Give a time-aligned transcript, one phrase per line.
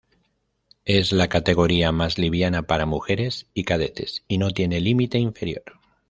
[0.85, 5.61] Es la categoría más liviana para mujeres y cadetes, y no tiene límite inferior.